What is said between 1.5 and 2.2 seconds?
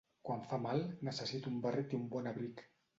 un barret i un